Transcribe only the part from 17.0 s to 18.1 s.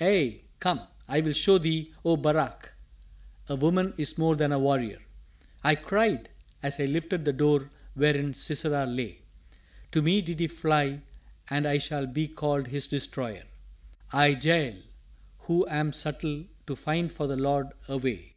for the Lord a